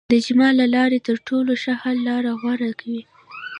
[0.09, 3.01] د اجماع له لارې تر ټولو ښه حل لاره غوره کوي.